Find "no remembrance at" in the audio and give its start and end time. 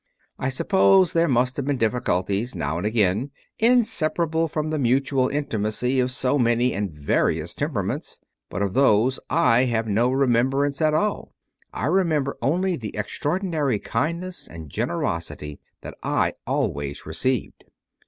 9.87-10.95